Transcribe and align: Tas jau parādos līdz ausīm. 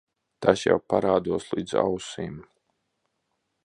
Tas 0.45 0.63
jau 0.69 0.77
parādos 0.93 1.47
līdz 1.53 1.79
ausīm. 1.85 2.43